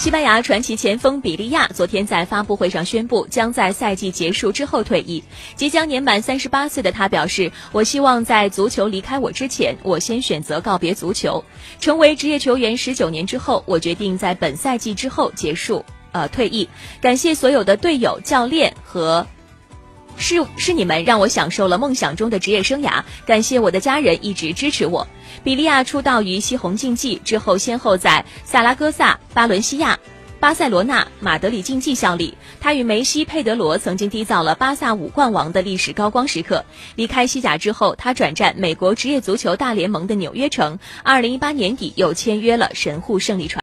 [0.00, 5.22] 西班牙传奇前锋比利亚昨天在发布会上宣布，将在赛季结束之后退役。
[5.56, 11.44] 即将年满三十八岁的他表示：“我希望在足球离开我之前，我先选择告别足球。
[11.80, 16.66] 成为职业球员十九年之后，我决定在本赛季之后结束，呃，退役。
[17.02, 19.26] 感谢所有的队友、教练和。”
[20.20, 25.08] 是是你们让我享受了梦想中的职业生涯，感谢我的家人一直支持我。
[25.42, 29.98] 比利亚出道于西红竞技之后，先后在萨拉戈萨、巴伦西亚、
[30.38, 32.36] 巴塞罗那、马德里竞技效力。
[32.60, 36.62] 他与梅西、佩德罗曾经缔造了巴萨五冠王的历史高光时刻。
[36.96, 40.78] 离开西甲之后，他转战美国职业足球大联盟的纽约城。
[41.02, 43.58] 二零一八年底又签约了神户胜利船。